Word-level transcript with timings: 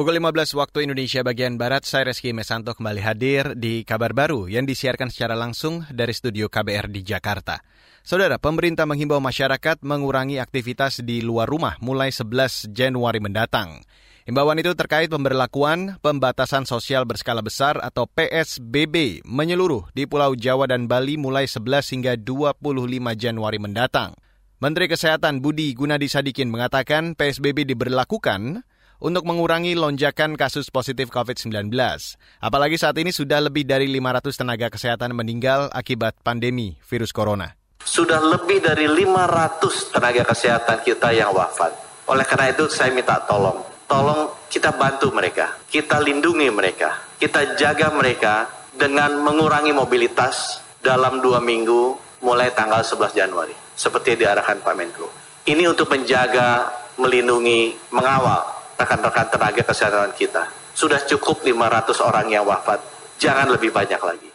Pukul 0.00 0.16
15 0.16 0.56
waktu 0.56 0.88
Indonesia 0.88 1.20
bagian 1.20 1.60
Barat, 1.60 1.84
saya 1.84 2.08
Reski 2.08 2.32
Mesanto 2.32 2.72
kembali 2.72 3.04
hadir 3.04 3.52
di 3.52 3.84
kabar 3.84 4.16
baru 4.16 4.48
yang 4.48 4.64
disiarkan 4.64 5.12
secara 5.12 5.36
langsung 5.36 5.84
dari 5.92 6.16
studio 6.16 6.48
KBR 6.48 6.88
di 6.88 7.04
Jakarta. 7.04 7.60
Saudara, 8.00 8.40
pemerintah 8.40 8.88
menghimbau 8.88 9.20
masyarakat 9.20 9.84
mengurangi 9.84 10.40
aktivitas 10.40 11.04
di 11.04 11.20
luar 11.20 11.52
rumah 11.52 11.76
mulai 11.84 12.08
11 12.16 12.72
Januari 12.72 13.20
mendatang. 13.20 13.84
Himbauan 14.24 14.56
itu 14.64 14.72
terkait 14.72 15.12
pemberlakuan 15.12 16.00
pembatasan 16.00 16.64
sosial 16.64 17.04
berskala 17.04 17.44
besar 17.44 17.76
atau 17.84 18.08
PSBB 18.08 19.20
menyeluruh 19.28 19.84
di 19.92 20.08
Pulau 20.08 20.32
Jawa 20.32 20.64
dan 20.64 20.88
Bali 20.88 21.20
mulai 21.20 21.44
11 21.44 21.92
hingga 21.92 22.16
25 22.16 22.56
Januari 23.20 23.60
mendatang. 23.60 24.16
Menteri 24.64 24.88
Kesehatan 24.88 25.44
Budi 25.44 25.76
Gunadi 25.76 26.08
Sadikin 26.08 26.48
mengatakan 26.48 27.12
PSBB 27.12 27.68
diberlakukan 27.68 28.64
untuk 29.00 29.24
mengurangi 29.24 29.72
lonjakan 29.72 30.36
kasus 30.36 30.68
positif 30.68 31.08
COVID-19. 31.08 31.72
Apalagi 32.38 32.76
saat 32.76 32.94
ini 33.00 33.10
sudah 33.10 33.40
lebih 33.40 33.64
dari 33.64 33.88
500 33.88 34.36
tenaga 34.36 34.68
kesehatan 34.68 35.16
meninggal 35.16 35.72
akibat 35.72 36.20
pandemi 36.20 36.76
virus 36.84 37.10
corona. 37.10 37.56
Sudah 37.80 38.20
lebih 38.20 38.60
dari 38.60 38.84
500 38.86 39.96
tenaga 39.96 40.22
kesehatan 40.28 40.84
kita 40.84 41.16
yang 41.16 41.32
wafat. 41.32 41.72
Oleh 42.12 42.28
karena 42.28 42.52
itu 42.52 42.68
saya 42.68 42.92
minta 42.92 43.16
tolong, 43.24 43.64
tolong 43.88 44.36
kita 44.52 44.76
bantu 44.76 45.08
mereka, 45.16 45.56
kita 45.72 45.96
lindungi 45.96 46.52
mereka, 46.52 47.00
kita 47.16 47.56
jaga 47.56 47.88
mereka 47.96 48.52
dengan 48.76 49.16
mengurangi 49.24 49.72
mobilitas 49.72 50.60
dalam 50.84 51.24
dua 51.24 51.40
minggu 51.40 51.96
mulai 52.20 52.52
tanggal 52.52 52.84
11 52.84 53.16
Januari, 53.16 53.56
seperti 53.72 54.20
diarahkan 54.20 54.60
Pak 54.60 54.74
Menko. 54.76 55.08
Ini 55.48 55.64
untuk 55.72 55.88
menjaga, 55.88 56.68
melindungi, 57.00 57.72
mengawal 57.96 58.59
rekan-rekan 58.80 59.28
tenaga 59.28 59.62
kesehatan 59.62 60.16
kita. 60.16 60.48
Sudah 60.72 61.04
cukup 61.04 61.44
500 61.44 62.00
orang 62.00 62.26
yang 62.32 62.48
wafat, 62.48 62.80
jangan 63.20 63.52
lebih 63.52 63.68
banyak 63.68 64.00
lagi. 64.00 64.30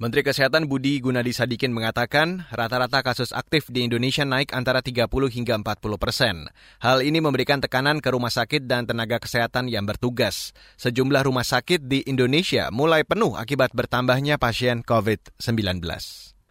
Menteri 0.00 0.24
Kesehatan 0.24 0.64
Budi 0.64 0.96
Gunadi 0.96 1.28
Sadikin 1.28 1.76
mengatakan 1.76 2.48
rata-rata 2.48 3.04
kasus 3.04 3.36
aktif 3.36 3.68
di 3.68 3.84
Indonesia 3.84 4.24
naik 4.24 4.56
antara 4.56 4.80
30 4.80 5.04
hingga 5.28 5.60
40 5.60 6.00
persen. 6.00 6.48
Hal 6.80 7.04
ini 7.04 7.20
memberikan 7.20 7.60
tekanan 7.60 8.00
ke 8.00 8.08
rumah 8.08 8.32
sakit 8.32 8.64
dan 8.64 8.88
tenaga 8.88 9.20
kesehatan 9.20 9.68
yang 9.68 9.84
bertugas. 9.84 10.56
Sejumlah 10.80 11.28
rumah 11.28 11.44
sakit 11.44 11.84
di 11.84 12.00
Indonesia 12.08 12.72
mulai 12.72 13.04
penuh 13.04 13.36
akibat 13.36 13.76
bertambahnya 13.76 14.40
pasien 14.40 14.80
COVID-19. 14.88 15.84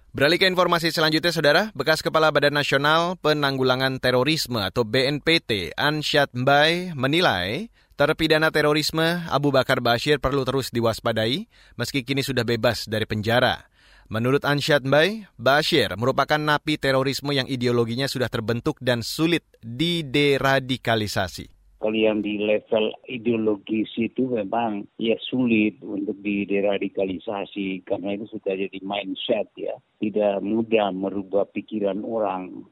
Beralih 0.10 0.42
ke 0.42 0.50
informasi 0.50 0.90
selanjutnya, 0.90 1.30
Saudara. 1.30 1.70
Bekas 1.78 2.02
Kepala 2.02 2.34
Badan 2.34 2.58
Nasional 2.58 3.14
Penanggulangan 3.22 4.02
Terorisme 4.02 4.58
atau 4.58 4.82
BNPT, 4.82 5.78
Ansyat 5.78 6.34
Mbai, 6.34 6.98
menilai 6.98 7.70
terpidana 7.94 8.50
terorisme 8.50 9.22
Abu 9.30 9.54
Bakar 9.54 9.86
Bashir 9.86 10.18
perlu 10.18 10.42
terus 10.50 10.74
diwaspadai 10.74 11.46
meski 11.78 12.02
kini 12.02 12.26
sudah 12.26 12.42
bebas 12.42 12.90
dari 12.90 13.06
penjara. 13.06 13.70
Menurut 14.10 14.50
Ansyat 14.50 14.82
Mbai, 14.82 15.30
Bashir 15.38 15.94
merupakan 15.94 16.42
napi 16.42 16.82
terorisme 16.82 17.30
yang 17.30 17.46
ideologinya 17.46 18.10
sudah 18.10 18.34
terbentuk 18.34 18.82
dan 18.82 19.06
sulit 19.06 19.46
dideradikalisasi 19.62 21.59
kalau 21.80 21.96
yang 21.96 22.20
di 22.20 22.36
level 22.44 22.92
ideologis 23.08 23.88
itu 23.96 24.28
memang 24.28 24.84
ya 25.00 25.16
sulit 25.24 25.80
untuk 25.80 26.20
dideradikalisasi 26.20 27.88
karena 27.88 28.20
itu 28.20 28.36
sudah 28.36 28.54
jadi 28.54 28.80
mindset 28.84 29.48
ya 29.56 29.80
tidak 30.04 30.44
mudah 30.44 30.92
merubah 30.92 31.48
pikiran 31.56 32.04
orang 32.04 32.68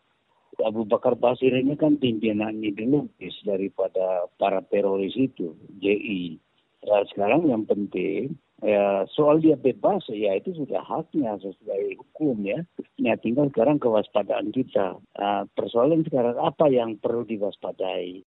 Abu 0.59 0.83
Bakar 0.83 1.15
Basir 1.15 1.55
ini 1.55 1.79
kan 1.79 1.95
pimpinan 2.03 2.59
ideologis 2.59 3.33
daripada 3.47 4.27
para 4.35 4.59
teroris 4.67 5.15
itu 5.15 5.55
JI 5.79 6.35
nah, 6.83 7.07
sekarang 7.07 7.47
yang 7.47 7.63
penting 7.63 8.35
ya 8.59 9.07
soal 9.13 9.39
dia 9.39 9.55
bebas 9.55 10.03
ya 10.11 10.35
itu 10.35 10.51
sudah 10.51 10.81
haknya 10.81 11.37
sesuai 11.37 12.01
hukum 12.01 12.41
ya. 12.41 12.65
Ya 12.97 13.13
tinggal 13.13 13.53
sekarang 13.53 13.77
kewaspadaan 13.77 14.49
kita. 14.49 14.97
Nah, 14.97 15.45
persoalan 15.53 16.01
sekarang 16.01 16.41
apa 16.41 16.65
yang 16.73 16.97
perlu 16.97 17.21
diwaspadai? 17.29 18.25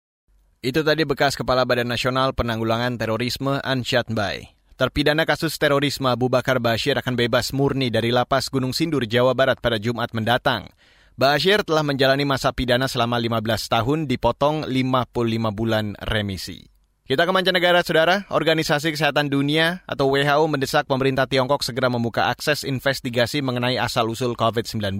Itu 0.59 0.84
tadi 0.84 1.08
bekas 1.08 1.40
Kepala 1.40 1.64
Badan 1.64 1.88
Nasional 1.88 2.36
Penanggulangan 2.36 3.00
Terorisme 3.00 3.64
Ansyat 3.64 4.12
Mbai. 4.12 4.52
Terpidana 4.75 5.24
kasus 5.24 5.56
terorisme 5.56 6.12
Abu 6.12 6.28
Bakar 6.28 6.59
Bashir 6.59 7.00
akan 7.00 7.16
bebas 7.16 7.56
murni 7.56 7.88
dari 7.88 8.12
lapas 8.12 8.52
Gunung 8.52 8.75
Sindur, 8.75 9.08
Jawa 9.08 9.31
Barat 9.31 9.64
pada 9.64 9.80
Jumat 9.80 10.12
mendatang. 10.12 10.68
Bashir 11.16 11.64
telah 11.64 11.80
menjalani 11.80 12.28
masa 12.28 12.52
pidana 12.52 12.92
selama 12.92 13.24
15 13.24 13.72
tahun 13.72 14.00
dipotong 14.12 14.68
55 14.68 15.16
bulan 15.56 15.96
remisi. 16.03 16.68
Kita 17.08 17.24
ke 17.24 17.31
mancanegara, 17.31 17.80
Saudara. 17.80 18.28
Organisasi 18.28 18.91
Kesehatan 18.91 19.31
Dunia 19.31 19.88
atau 19.88 20.12
WHO 20.12 20.44
mendesak 20.52 20.91
pemerintah 20.91 21.24
Tiongkok 21.24 21.64
segera 21.64 21.88
membuka 21.88 22.28
akses 22.28 22.68
investigasi 22.68 23.40
mengenai 23.40 23.80
asal-usul 23.80 24.36
COVID-19. 24.36 25.00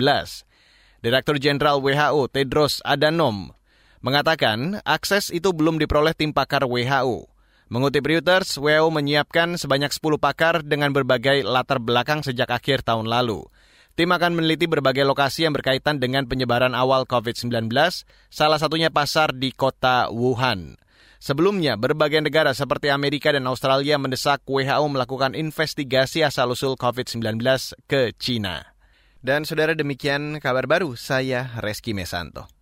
Direktur 1.04 1.36
Jenderal 1.36 1.84
WHO 1.84 2.32
Tedros 2.32 2.80
Adhanom 2.88 3.59
mengatakan 4.00 4.80
akses 4.88 5.32
itu 5.32 5.52
belum 5.52 5.80
diperoleh 5.80 6.16
tim 6.16 6.32
pakar 6.32 6.68
WHO. 6.68 7.28
Mengutip 7.70 8.02
Reuters, 8.02 8.58
WHO 8.58 8.90
menyiapkan 8.90 9.54
sebanyak 9.54 9.94
10 9.94 10.18
pakar 10.18 10.66
dengan 10.66 10.90
berbagai 10.90 11.46
latar 11.46 11.78
belakang 11.78 12.26
sejak 12.26 12.50
akhir 12.50 12.82
tahun 12.82 13.06
lalu. 13.06 13.46
Tim 13.94 14.10
akan 14.10 14.42
meneliti 14.42 14.66
berbagai 14.66 15.06
lokasi 15.06 15.46
yang 15.46 15.54
berkaitan 15.54 16.02
dengan 16.02 16.26
penyebaran 16.26 16.74
awal 16.74 17.06
COVID-19, 17.06 17.70
salah 18.32 18.58
satunya 18.58 18.90
pasar 18.90 19.36
di 19.36 19.54
kota 19.54 20.10
Wuhan. 20.10 20.82
Sebelumnya, 21.20 21.76
berbagai 21.76 22.24
negara 22.24 22.56
seperti 22.56 22.88
Amerika 22.90 23.36
dan 23.36 23.44
Australia 23.46 24.00
mendesak 24.00 24.40
WHO 24.48 24.88
melakukan 24.88 25.36
investigasi 25.36 26.24
asal-usul 26.24 26.80
COVID-19 26.80 27.44
ke 27.92 28.16
China. 28.16 28.72
Dan 29.20 29.44
saudara 29.44 29.76
demikian 29.76 30.40
kabar 30.40 30.64
baru, 30.64 30.96
saya 30.96 31.60
Reski 31.60 31.92
Mesanto. 31.92 32.59